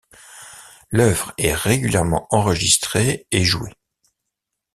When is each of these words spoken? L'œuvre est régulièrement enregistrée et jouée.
L'œuvre 0.89 1.31
est 1.37 1.53
régulièrement 1.53 2.25
enregistrée 2.31 3.27
et 3.29 3.43
jouée. 3.43 3.75